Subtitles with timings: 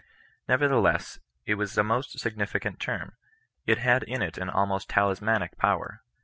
[0.47, 3.15] Nevertheless, it was a most significant term.
[3.67, 6.01] It had in it an almost talismanic power.